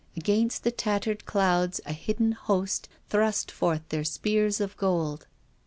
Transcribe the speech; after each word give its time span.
Against 0.17 0.63
the 0.63 0.71
tattered 0.71 1.27
clouds 1.27 1.79
a 1.85 1.93
hidden 1.93 2.31
host 2.31 2.89
thrust 3.07 3.51
forth 3.51 3.87
their 3.89 4.03
spears 4.03 4.59
of 4.59 4.75
gold. 4.75 5.27